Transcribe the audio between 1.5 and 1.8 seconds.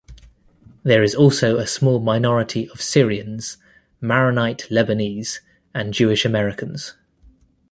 a